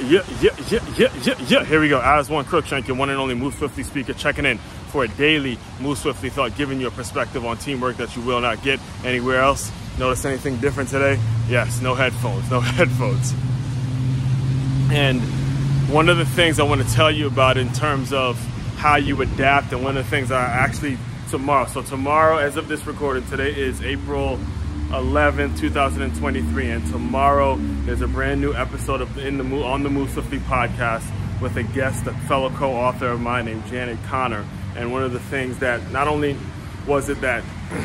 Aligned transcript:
Yeah, 0.00 0.22
yeah, 0.40 0.56
yeah, 0.70 0.80
yeah, 0.96 1.12
yeah, 1.24 1.34
yeah. 1.46 1.64
Here 1.66 1.78
we 1.78 1.90
go. 1.90 2.00
Aswan 2.00 2.46
Crookshank, 2.46 2.88
your 2.88 2.96
one 2.96 3.10
and 3.10 3.18
only 3.18 3.34
Move 3.34 3.52
Swiftly 3.52 3.82
speaker, 3.82 4.14
checking 4.14 4.46
in 4.46 4.56
for 4.88 5.04
a 5.04 5.08
daily 5.08 5.58
Move 5.78 5.98
Swiftly 5.98 6.30
thought, 6.30 6.56
giving 6.56 6.80
you 6.80 6.86
a 6.86 6.90
perspective 6.90 7.44
on 7.44 7.58
teamwork 7.58 7.98
that 7.98 8.16
you 8.16 8.22
will 8.22 8.40
not 8.40 8.62
get 8.62 8.80
anywhere 9.04 9.42
else. 9.42 9.70
Notice 9.98 10.24
anything 10.24 10.56
different 10.56 10.88
today? 10.88 11.20
Yes, 11.50 11.82
no 11.82 11.94
headphones, 11.94 12.50
no 12.50 12.60
headphones. 12.62 13.34
And 14.90 15.20
one 15.92 16.08
of 16.08 16.16
the 16.16 16.24
things 16.24 16.58
I 16.58 16.62
want 16.62 16.80
to 16.80 16.90
tell 16.94 17.10
you 17.10 17.26
about 17.26 17.58
in 17.58 17.70
terms 17.74 18.10
of 18.14 18.38
how 18.78 18.96
you 18.96 19.20
adapt, 19.20 19.70
and 19.74 19.84
one 19.84 19.98
of 19.98 20.04
the 20.06 20.10
things 20.10 20.32
I 20.32 20.44
actually 20.44 20.96
tomorrow. 21.28 21.66
So 21.66 21.82
tomorrow, 21.82 22.38
as 22.38 22.56
of 22.56 22.68
this 22.68 22.86
recording, 22.86 23.26
today 23.26 23.54
is 23.54 23.82
April 23.82 24.40
11, 24.94 25.56
2023, 25.56 26.70
and 26.70 26.86
tomorrow 26.86 27.56
there's 27.84 28.00
a 28.00 28.06
brand 28.06 28.40
new 28.40 28.54
episode 28.54 29.00
of 29.00 29.18
in 29.18 29.38
the 29.38 29.44
on 29.64 29.82
the 29.82 29.90
Move 29.90 30.08
podcast 30.10 31.04
with 31.40 31.56
a 31.56 31.64
guest, 31.64 32.06
a 32.06 32.12
fellow 32.28 32.48
co-author 32.50 33.08
of 33.08 33.20
mine 33.20 33.46
named 33.46 33.66
Janet 33.66 33.98
Connor. 34.06 34.46
And 34.76 34.92
one 34.92 35.02
of 35.02 35.12
the 35.12 35.18
things 35.18 35.58
that 35.58 35.90
not 35.90 36.06
only 36.06 36.36
was 36.86 37.08
it 37.08 37.20
that 37.22 37.42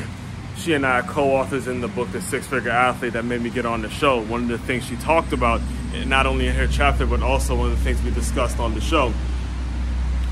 she 0.57 0.73
and 0.73 0.85
I 0.85 0.99
are 0.99 1.03
co-authors 1.03 1.67
in 1.67 1.81
the 1.81 1.87
book 1.87 2.11
The 2.11 2.21
Six 2.21 2.45
Figure 2.45 2.69
Athlete 2.69 3.13
that 3.13 3.25
made 3.25 3.41
me 3.41 3.49
get 3.49 3.65
on 3.65 3.81
the 3.81 3.89
show. 3.89 4.21
One 4.21 4.43
of 4.43 4.49
the 4.49 4.59
things 4.59 4.85
she 4.85 4.95
talked 4.97 5.33
about, 5.33 5.61
not 6.05 6.27
only 6.27 6.47
in 6.47 6.53
her 6.53 6.67
chapter, 6.67 7.07
but 7.07 7.23
also 7.23 7.55
one 7.55 7.71
of 7.71 7.77
the 7.77 7.83
things 7.83 8.01
we 8.03 8.11
discussed 8.11 8.59
on 8.59 8.75
the 8.75 8.81
show, 8.81 9.11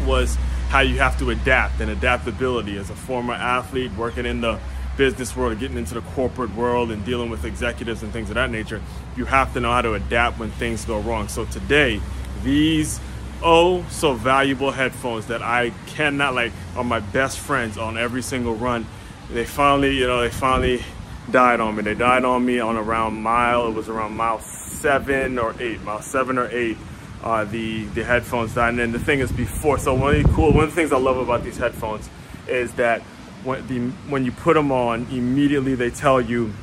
was 0.06 0.36
how 0.70 0.82
you 0.82 1.00
have 1.00 1.18
to 1.18 1.32
adapt 1.32 1.82
and 1.82 1.90
adaptability 1.90 2.78
as 2.78 2.92
a 2.92 2.96
former 2.96 3.34
athlete 3.34 3.92
working 3.98 4.28
in 4.28 4.42
the 4.42 4.60
business 4.98 5.36
world 5.36 5.52
and 5.52 5.62
getting 5.62 5.78
into 5.78 5.94
the 5.94 6.02
corporate 6.02 6.54
world 6.56 6.92
and 6.92 7.06
dealing 7.06 7.30
with 7.30 7.46
executives 7.46 8.04
and 8.04 8.12
things 8.12 8.30
of 8.30 8.36
that 8.36 8.50
nature, 8.50 8.82
you 9.16 9.26
have 9.26 9.54
to 9.54 9.60
know 9.60 9.72
how 9.72 9.82
to 9.82 9.94
adapt 9.94 10.40
when 10.40 10.52
things 10.52 10.84
go 10.86 11.00
wrong. 11.00 11.28
So 11.28 11.46
today, 11.46 12.02
these 12.44 13.00
oh 13.44 13.86
so 13.90 14.14
valuable 14.14 14.72
headphones 14.72 15.28
that 15.28 15.44
I 15.44 15.72
cannot 15.86 16.34
like 16.34 16.52
are 16.76 16.84
my 16.84 17.00
best 17.00 17.38
friends 17.38 17.78
on 17.78 17.98
every 17.98 18.22
single 18.22 18.56
run. 18.56 18.86
They 19.32 19.46
finally, 19.46 19.96
you 19.98 20.08
know, 20.08 20.22
they 20.22 20.30
finally 20.30 20.84
died 21.30 21.60
on 21.60 21.76
me. 21.76 21.84
They 21.84 21.94
died 21.94 22.26
on 22.26 22.46
me 22.46 22.60
on 22.60 22.78
around 22.78 23.22
mile. 23.22 23.68
It 23.68 23.74
was 23.74 23.90
around 23.90 24.16
mile 24.16 24.40
seven 24.40 25.38
or 25.38 25.54
eight, 25.60 25.82
mile 25.84 26.02
seven 26.02 26.38
or 26.38 26.50
eight. 26.52 26.78
Uh, 27.24 27.44
the 27.46 27.86
the 27.86 28.04
headphones 28.04 28.56
died. 28.56 28.70
And 28.70 28.80
then 28.80 28.92
the 28.92 29.00
thing 29.00 29.20
is, 29.20 29.32
before, 29.32 29.78
so 29.78 29.94
one 29.94 30.16
of 30.16 30.24
the 30.24 30.34
cool, 30.34 30.54
one 30.54 30.64
of 30.64 30.70
the 30.70 30.76
things 30.76 30.92
I 30.92 30.98
love 30.98 31.18
about 31.18 31.44
these 31.44 31.58
headphones 31.58 32.10
is 32.48 32.74
that 32.74 33.02
when, 33.48 33.68
the, 33.68 33.80
when 34.10 34.26
you 34.26 34.34
put 34.34 34.56
them 34.56 34.72
on, 34.72 35.08
immediately 35.10 35.74
they 35.74 35.90
tell 35.90 36.20
you, 36.20 36.54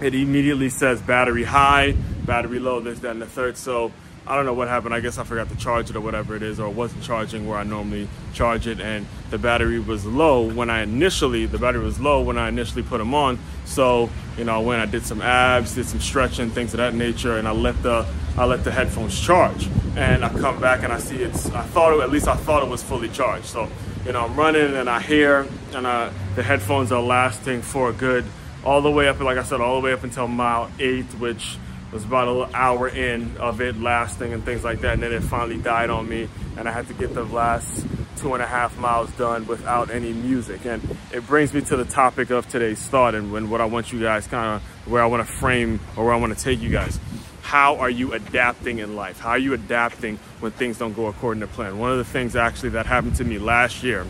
it 0.00 0.14
immediately 0.14 0.68
says 0.68 1.00
battery 1.00 1.44
high, 1.44 1.92
battery 2.26 2.58
low, 2.58 2.80
this, 2.80 2.98
that, 2.98 3.12
and 3.12 3.22
the 3.22 3.26
third. 3.26 3.56
So 3.56 3.92
I 4.26 4.34
don't 4.34 4.44
know 4.44 4.52
what 4.52 4.66
happened. 4.66 4.92
I 4.92 5.00
guess 5.00 5.16
I 5.16 5.22
forgot 5.22 5.48
to 5.50 5.56
charge 5.56 5.88
it 5.88 5.94
or 5.94 6.00
whatever 6.00 6.34
it 6.34 6.42
is, 6.42 6.58
or 6.58 6.66
it 6.66 6.74
wasn't 6.74 7.04
charging 7.04 7.46
where 7.46 7.56
I 7.56 7.62
normally 7.62 8.08
charge 8.34 8.66
it. 8.66 8.80
And 8.80 9.06
the 9.30 9.38
battery 9.38 9.78
was 9.78 10.04
low 10.04 10.52
when 10.52 10.70
I 10.70 10.82
initially, 10.82 11.46
the 11.46 11.58
battery 11.58 11.84
was 11.84 12.00
low 12.00 12.20
when 12.20 12.36
I 12.36 12.48
initially 12.48 12.82
put 12.82 12.98
them 12.98 13.14
on. 13.14 13.38
So, 13.64 14.10
you 14.36 14.42
know, 14.42 14.60
when 14.62 14.80
I 14.80 14.86
did 14.86 15.06
some 15.06 15.22
abs, 15.22 15.76
did 15.76 15.86
some 15.86 16.00
stretching, 16.00 16.50
things 16.50 16.74
of 16.74 16.78
that 16.78 16.94
nature, 16.94 17.38
and 17.38 17.46
I 17.46 17.52
let 17.52 17.80
the, 17.84 18.04
I 18.36 18.44
let 18.44 18.64
the 18.64 18.72
headphones 18.72 19.18
charge. 19.18 19.68
And 19.94 20.24
I 20.24 20.30
come 20.30 20.60
back 20.60 20.82
and 20.82 20.92
I 20.92 20.98
see 20.98 21.18
it's, 21.22 21.48
I 21.52 21.62
thought, 21.62 21.96
it, 21.96 22.02
at 22.02 22.10
least 22.10 22.26
I 22.26 22.34
thought 22.34 22.64
it 22.64 22.68
was 22.68 22.82
fully 22.82 23.08
charged. 23.08 23.46
So 23.46 23.70
you 24.06 24.12
know, 24.12 24.24
I'm 24.24 24.36
running 24.36 24.76
and 24.76 24.88
I 24.88 25.00
hear, 25.00 25.48
and 25.74 26.12
the 26.36 26.42
headphones 26.42 26.92
are 26.92 27.02
lasting 27.02 27.62
for 27.62 27.90
a 27.90 27.92
good, 27.92 28.24
all 28.64 28.80
the 28.80 28.90
way 28.90 29.08
up, 29.08 29.18
like 29.18 29.36
I 29.36 29.42
said, 29.42 29.60
all 29.60 29.80
the 29.80 29.84
way 29.84 29.92
up 29.92 30.04
until 30.04 30.28
mile 30.28 30.70
eight, 30.78 31.06
which 31.18 31.58
was 31.92 32.04
about 32.04 32.28
an 32.28 32.54
hour 32.54 32.88
in 32.88 33.36
of 33.38 33.60
it 33.60 33.80
lasting 33.80 34.32
and 34.32 34.44
things 34.44 34.62
like 34.62 34.80
that. 34.82 34.94
And 34.94 35.02
then 35.02 35.12
it 35.12 35.24
finally 35.24 35.58
died 35.58 35.90
on 35.90 36.08
me, 36.08 36.28
and 36.56 36.68
I 36.68 36.72
had 36.72 36.86
to 36.86 36.94
get 36.94 37.14
the 37.14 37.24
last 37.24 37.84
two 38.16 38.32
and 38.32 38.42
a 38.42 38.46
half 38.46 38.78
miles 38.78 39.10
done 39.12 39.44
without 39.46 39.90
any 39.90 40.12
music. 40.12 40.64
And 40.64 40.96
it 41.12 41.26
brings 41.26 41.52
me 41.52 41.62
to 41.62 41.76
the 41.76 41.84
topic 41.84 42.30
of 42.30 42.48
today's 42.48 42.80
thought 42.86 43.16
and 43.16 43.32
when 43.32 43.50
what 43.50 43.60
I 43.60 43.64
want 43.64 43.92
you 43.92 44.00
guys 44.00 44.28
kind 44.28 44.56
of, 44.56 44.62
where 44.88 45.02
I 45.02 45.06
want 45.06 45.26
to 45.26 45.32
frame 45.32 45.80
or 45.96 46.04
where 46.04 46.14
I 46.14 46.16
want 46.16 46.36
to 46.36 46.42
take 46.42 46.60
you 46.60 46.70
guys 46.70 47.00
how 47.46 47.76
are 47.76 47.88
you 47.88 48.12
adapting 48.12 48.80
in 48.80 48.96
life? 48.96 49.20
How 49.20 49.30
are 49.30 49.38
you 49.38 49.54
adapting 49.54 50.18
when 50.40 50.50
things 50.50 50.78
don't 50.78 50.94
go 50.94 51.06
according 51.06 51.42
to 51.42 51.46
plan? 51.46 51.78
One 51.78 51.92
of 51.92 51.98
the 51.98 52.04
things 52.04 52.34
actually 52.34 52.70
that 52.70 52.86
happened 52.86 53.14
to 53.16 53.24
me 53.24 53.38
last 53.38 53.84
year 53.84 54.04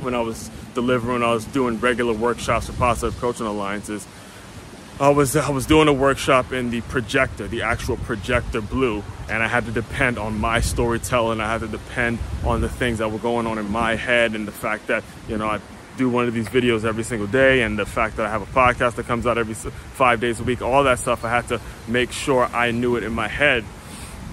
when 0.00 0.14
I 0.14 0.20
was 0.20 0.50
delivering, 0.72 1.22
I 1.22 1.32
was 1.32 1.44
doing 1.44 1.78
regular 1.80 2.14
workshops 2.14 2.66
for 2.66 2.72
Positive 2.72 3.20
Coaching 3.20 3.44
Alliances. 3.44 4.06
I 4.98 5.10
was 5.10 5.36
I 5.36 5.50
was 5.50 5.66
doing 5.66 5.86
a 5.86 5.92
workshop 5.92 6.50
in 6.50 6.70
the 6.70 6.80
projector, 6.80 7.46
the 7.46 7.60
actual 7.60 7.98
projector 7.98 8.62
blue, 8.62 9.04
and 9.28 9.42
I 9.42 9.46
had 9.46 9.66
to 9.66 9.72
depend 9.72 10.18
on 10.18 10.40
my 10.40 10.60
storytelling. 10.60 11.42
I 11.42 11.52
had 11.52 11.60
to 11.60 11.68
depend 11.68 12.20
on 12.42 12.62
the 12.62 12.70
things 12.70 13.00
that 13.00 13.12
were 13.12 13.18
going 13.18 13.46
on 13.46 13.58
in 13.58 13.70
my 13.70 13.96
head 13.96 14.34
and 14.34 14.48
the 14.48 14.52
fact 14.52 14.86
that 14.86 15.04
you 15.28 15.36
know 15.36 15.48
I 15.48 15.60
do 15.96 16.08
one 16.08 16.26
of 16.26 16.34
these 16.34 16.48
videos 16.48 16.84
every 16.84 17.04
single 17.04 17.26
day 17.26 17.62
and 17.62 17.78
the 17.78 17.86
fact 17.86 18.16
that 18.16 18.26
I 18.26 18.30
have 18.30 18.42
a 18.42 18.46
podcast 18.46 18.96
that 18.96 19.06
comes 19.06 19.26
out 19.26 19.38
every 19.38 19.54
five 19.54 20.20
days 20.20 20.40
a 20.40 20.44
week, 20.44 20.62
all 20.62 20.84
that 20.84 20.98
stuff, 20.98 21.24
I 21.24 21.30
had 21.30 21.48
to 21.48 21.60
make 21.86 22.12
sure 22.12 22.44
I 22.46 22.70
knew 22.70 22.96
it 22.96 23.04
in 23.04 23.12
my 23.12 23.28
head 23.28 23.64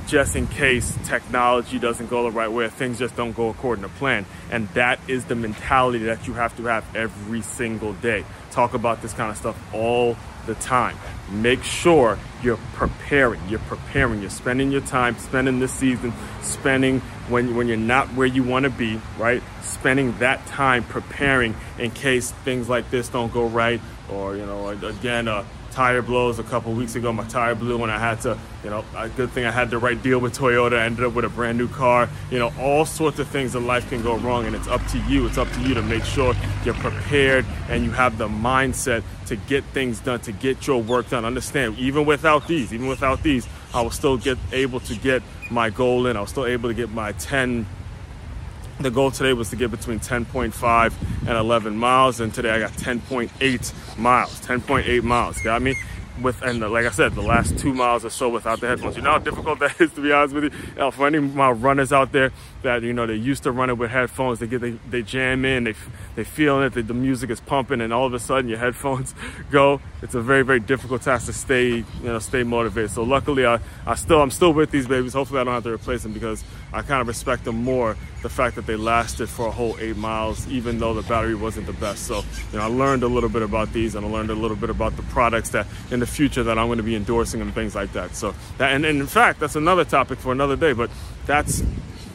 just 0.08 0.36
in 0.36 0.48
case 0.48 0.98
technology 1.06 1.80
doesn't 1.80 2.10
go 2.10 2.24
the 2.24 2.32
right 2.32 2.52
way, 2.52 2.68
things 2.68 3.00
just 3.00 3.16
don't 3.16 3.34
go 3.34 3.50
according 3.50 3.84
to 3.84 3.90
plan. 3.90 4.26
And 4.50 4.68
that 4.70 5.00
is 5.08 5.26
the 5.26 5.36
mentality 5.36 6.00
that 6.06 6.28
you 6.28 6.34
have 6.34 6.56
to 6.58 6.64
have 6.66 6.84
every 6.96 7.42
single 7.42 7.94
day. 7.94 8.26
Talk 8.52 8.74
about 8.74 9.02
this 9.02 9.14
kind 9.14 9.32
of 9.32 9.38
stuff 9.38 9.58
all 9.74 10.18
the 10.46 10.56
time. 10.56 10.98
Make 11.30 11.64
sure 11.64 12.18
you're 12.44 12.60
preparing. 12.74 13.42
You're 13.48 13.60
preparing. 13.60 14.22
You're 14.22 14.30
spending 14.30 14.72
your 14.72 14.82
time, 14.82 15.18
spending 15.18 15.60
this 15.60 15.72
season, 15.72 16.14
spending 16.42 17.00
when, 17.30 17.56
when 17.56 17.68
you're 17.68 17.78
not 17.78 18.08
where 18.14 18.28
you 18.28 18.44
want 18.44 18.64
to 18.64 18.70
be, 18.70 19.00
right? 19.18 19.42
Spending 19.62 20.18
that 20.20 20.46
time 20.48 20.84
preparing 20.84 21.56
in 21.78 21.92
case 21.92 22.32
things 22.32 22.68
like 22.68 22.90
this 22.90 23.10
don't 23.10 23.32
go 23.32 23.48
right 23.48 23.80
or, 24.10 24.36
you 24.36 24.46
know, 24.46 24.70
again, 24.70 25.28
uh, 25.28 25.46
tire 25.72 26.02
blows 26.02 26.40
a 26.40 26.44
couple 26.44 26.74
weeks 26.74 26.96
ago. 26.96 27.12
My 27.12 27.24
tire 27.26 27.56
blew 27.56 27.82
and 27.84 27.92
I 27.92 27.98
had 27.98 28.22
to, 28.22 28.38
you 28.64 28.70
know, 28.70 28.84
a 28.96 29.10
good 29.10 29.32
thing 29.32 29.46
I 29.46 29.52
had 29.52 29.70
the 29.70 29.78
right 29.78 30.02
deal 30.02 30.20
with 30.20 30.38
Toyota. 30.38 30.78
I 30.78 30.86
ended 30.86 31.06
up 31.06 31.14
with 31.14 31.26
a 31.26 31.30
brand 31.30 31.58
new 31.58 31.68
car. 31.68 32.10
You 32.30 32.40
know, 32.40 32.52
all 32.60 32.86
sorts 32.86 33.20
of 33.20 33.28
things 33.28 33.56
in 33.56 33.66
life 33.66 33.90
can 33.90 34.02
go 34.02 34.18
wrong, 34.18 34.46
and 34.46 34.56
it's 34.56 34.68
up 34.68 34.86
to 34.88 35.00
you. 35.00 35.26
It's 35.26 35.38
up 35.38 35.52
to 35.52 35.62
you 35.62 35.74
to 35.74 35.82
make 35.82 36.04
sure 36.04 36.36
you're 36.64 36.74
prepared 36.76 37.46
and 37.70 37.84
you 37.84 37.92
have 37.92 38.18
the 38.18 38.28
mindset 38.28 39.04
to 39.28 39.36
get 39.36 39.64
things 39.66 40.00
done, 40.00 40.20
to 40.22 40.32
get 40.32 40.68
your 40.68 40.82
work 40.82 41.10
done. 41.10 41.26
Understand, 41.26 41.78
even 41.80 42.06
without 42.06 42.48
these, 42.48 42.74
even 42.74 42.88
without 42.88 43.24
these, 43.24 43.48
I 43.74 43.82
was 43.82 43.96
still 43.96 44.18
get 44.18 44.38
able 44.52 44.82
to 44.82 44.96
get 44.96 45.24
my 45.50 45.70
goal 45.70 46.08
in. 46.08 46.18
I 46.18 46.22
was 46.22 46.30
still 46.30 46.46
able 46.46 46.70
to 46.70 46.76
get 46.76 46.90
my 46.90 47.14
10 47.14 47.66
the 48.82 48.92
goal 48.92 49.12
today 49.12 49.34
was 49.34 49.50
to 49.50 49.56
get 49.56 49.72
between 49.72 50.00
10.5 50.00 50.94
and 51.22 51.38
11 51.38 51.78
miles, 51.78 52.20
and 52.20 52.34
today 52.34 52.52
I 52.52 52.60
got 52.60 52.72
10.8 52.72 53.98
miles. 53.98 54.42
10.8 54.42 55.04
miles, 55.04 55.42
got 55.42 55.62
me? 55.62 55.76
with 56.22 56.42
and 56.42 56.60
like 56.60 56.86
I 56.86 56.92
said, 56.92 57.16
the 57.16 57.22
last 57.22 57.58
two 57.58 57.74
miles 57.74 58.06
or 58.06 58.10
so 58.10 58.30
without 58.30 58.60
the 58.60 58.68
headphones. 58.68 58.96
You 58.96 59.02
know 59.02 59.12
how 59.12 59.18
difficult 59.18 59.60
that 59.60 59.80
is 59.80 59.92
to 59.94 60.02
be 60.02 60.12
honest 60.12 60.34
with 60.34 60.46
you. 60.46 60.50
you 60.52 60.76
know, 60.76 60.92
for 60.92 61.08
any 61.08 61.18
of 61.18 61.36
my 61.36 61.52
runners 61.52 61.92
out 61.92 62.12
there 62.12 62.32
that 62.64 62.84
you 62.84 62.94
know 62.94 63.08
they 63.08 63.16
used 63.16 63.44
to 63.44 63.52
running 63.52 63.78
with 63.78 63.92
headphones, 63.92 64.40
they 64.40 64.48
get 64.48 64.62
they, 64.62 64.72
they 64.90 65.02
jam 65.02 65.46
in, 65.46 65.64
they 65.64 65.76
they 66.22 66.30
feeling 66.30 66.64
it, 66.64 66.74
the, 66.74 66.84
the 66.84 66.94
music 66.94 67.32
is 67.32 67.40
pumping, 67.40 67.82
and 67.82 67.92
all 67.92 68.06
of 68.06 68.14
a 68.14 68.20
sudden 68.20 68.48
your 68.48 68.60
headphones 68.60 69.16
go. 69.52 69.82
It's 70.04 70.14
a 70.14 70.22
very 70.22 70.44
very 70.44 70.60
difficult 70.60 71.02
task 71.02 71.26
to 71.26 71.34
stay 71.34 71.78
you 71.78 71.86
know 72.04 72.20
stay 72.20 72.44
motivated. 72.44 72.92
So 72.92 73.04
luckily 73.04 73.46
I 73.46 73.60
I 73.88 73.96
still 73.96 74.22
I'm 74.22 74.30
still 74.30 74.54
with 74.54 74.70
these 74.70 74.88
babies. 74.88 75.14
Hopefully 75.14 75.42
I 75.42 75.44
don't 75.44 75.54
have 75.54 75.64
to 75.64 75.74
replace 75.74 76.04
them 76.04 76.14
because 76.14 76.44
I 76.74 76.84
kind 76.84 77.02
of 77.02 77.08
respect 77.08 77.46
them 77.46 77.64
more. 77.64 77.98
The 78.22 78.30
fact 78.30 78.56
that 78.56 78.68
they 78.68 78.76
lasted 78.76 79.30
for 79.30 79.48
a 79.48 79.52
whole 79.52 79.76
eight 79.80 79.98
miles, 79.98 80.48
even 80.48 80.78
though 80.78 80.94
the 80.94 81.02
battery 81.02 81.34
wasn't 81.34 81.66
the 81.66 81.74
best. 81.74 82.06
So 82.06 82.24
you 82.52 82.60
know 82.60 82.64
I 82.64 82.68
learned 82.68 83.02
a 83.02 83.08
little 83.08 83.30
bit 83.30 83.42
about 83.42 83.74
these, 83.74 83.96
and 83.96 84.06
I 84.06 84.10
learned 84.10 84.30
a 84.30 84.36
little 84.36 84.58
bit 84.58 84.70
about 84.70 84.96
the 84.96 85.04
products 85.04 85.50
that 85.50 85.66
in 85.90 86.00
the 86.00 86.08
future 86.08 86.44
that 86.44 86.60
I'm 86.60 86.68
going 86.68 86.78
to 86.78 86.84
be 86.84 86.96
endorsing 86.96 87.42
and 87.42 87.54
things 87.54 87.74
like 87.74 87.94
that. 87.94 88.16
So 88.16 88.36
that, 88.60 88.74
and, 88.74 88.86
and 88.86 89.00
in 89.00 89.08
fact, 89.08 89.40
that's 89.40 89.56
another 89.56 89.86
topic 89.86 90.20
for 90.20 90.32
another 90.32 90.56
day. 90.56 90.74
But 90.74 90.92
that's 91.26 91.62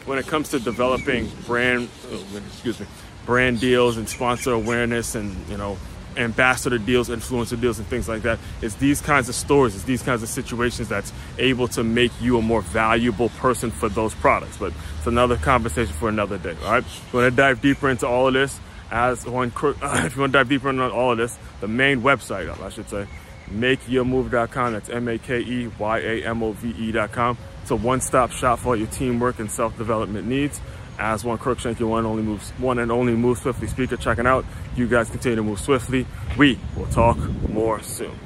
when 0.05 0.17
it 0.17 0.27
comes 0.27 0.49
to 0.49 0.59
developing 0.59 1.29
brand, 1.45 1.89
oh, 2.11 2.23
excuse 2.37 2.79
me, 2.79 2.85
brand 3.25 3.59
deals 3.59 3.97
and 3.97 4.07
sponsor 4.07 4.51
awareness 4.51 5.15
and 5.15 5.35
you 5.49 5.57
know 5.57 5.77
ambassador 6.17 6.77
deals, 6.77 7.09
influencer 7.09 7.59
deals, 7.59 7.79
and 7.79 7.87
things 7.87 8.07
like 8.09 8.23
that. 8.23 8.39
It's 8.61 8.75
these 8.75 9.01
kinds 9.01 9.29
of 9.29 9.35
stories, 9.35 9.75
it's 9.75 9.83
these 9.83 10.03
kinds 10.03 10.23
of 10.23 10.29
situations 10.29 10.89
that's 10.89 11.13
able 11.37 11.67
to 11.69 11.83
make 11.83 12.11
you 12.21 12.37
a 12.37 12.41
more 12.41 12.61
valuable 12.61 13.29
person 13.29 13.71
for 13.71 13.89
those 13.89 14.13
products. 14.15 14.57
But 14.57 14.73
it's 14.97 15.07
another 15.07 15.37
conversation 15.37 15.93
for 15.93 16.09
another 16.09 16.37
day. 16.37 16.55
All 16.63 16.71
right, 16.71 16.83
we 17.13 17.19
want 17.19 17.31
to 17.31 17.35
dive 17.35 17.61
deeper 17.61 17.89
into 17.89 18.07
all 18.07 18.27
of 18.27 18.33
this. 18.33 18.59
Aswan, 18.91 19.51
if 19.57 20.15
you 20.15 20.21
want 20.21 20.33
to 20.33 20.39
dive 20.39 20.49
deeper 20.49 20.69
into 20.69 20.89
all 20.89 21.11
of 21.11 21.17
this, 21.17 21.37
the 21.61 21.67
main 21.67 22.01
website, 22.01 22.49
I 22.61 22.69
should 22.69 22.89
say, 22.89 23.05
makeyourmove.com. 23.51 24.73
That's 24.73 24.89
M-A-K-E-Y-A-M-O-V-E.com. 24.89 27.37
It's 27.61 27.71
a 27.71 27.75
one-stop 27.75 28.31
shop 28.31 28.59
for 28.59 28.69
all 28.69 28.77
your 28.77 28.87
teamwork 28.87 29.39
and 29.39 29.51
self-development 29.51 30.25
needs. 30.25 30.61
Aswan 30.99 31.37
Crookshank, 31.37 31.79
your 31.79 31.89
one 31.89 32.05
only 32.05 32.23
moves, 32.23 32.51
one 32.51 32.79
and 32.79 32.91
only 32.91 33.15
move 33.15 33.37
swiftly 33.37 33.67
speaker 33.67 33.97
checking 33.97 34.25
out. 34.25 34.45
You 34.75 34.87
guys 34.87 35.09
continue 35.09 35.35
to 35.35 35.43
move 35.43 35.59
swiftly. 35.59 36.05
We 36.37 36.59
will 36.75 36.87
talk 36.87 37.17
more 37.49 37.81
soon. 37.83 38.17